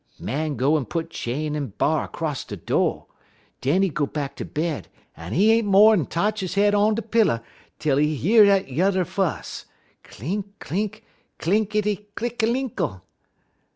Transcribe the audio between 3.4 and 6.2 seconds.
Den he go back to bed, en he ain't mo'n